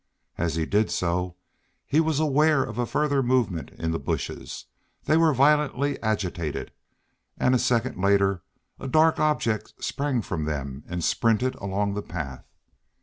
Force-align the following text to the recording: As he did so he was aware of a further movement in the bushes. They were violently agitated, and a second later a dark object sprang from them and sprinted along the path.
As 0.35 0.55
he 0.55 0.65
did 0.65 0.89
so 0.89 1.35
he 1.85 1.99
was 1.99 2.19
aware 2.19 2.63
of 2.63 2.79
a 2.79 2.87
further 2.87 3.21
movement 3.21 3.69
in 3.77 3.91
the 3.91 3.99
bushes. 3.99 4.65
They 5.03 5.15
were 5.15 5.31
violently 5.31 6.01
agitated, 6.01 6.71
and 7.37 7.53
a 7.53 7.59
second 7.59 8.01
later 8.01 8.41
a 8.79 8.87
dark 8.87 9.19
object 9.19 9.75
sprang 9.79 10.23
from 10.23 10.45
them 10.45 10.83
and 10.87 11.03
sprinted 11.03 11.53
along 11.53 11.93
the 11.93 12.01
path. 12.01 12.47